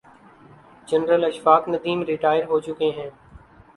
General 0.87 1.23
Ashfaq 1.25 1.69
Nadeem 1.69 1.99
retire 2.03 2.43
ہو 2.49 2.59
چکے 2.59 2.89
ہیں۔ 2.97 3.09